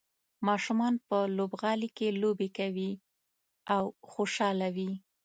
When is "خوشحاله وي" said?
4.11-4.91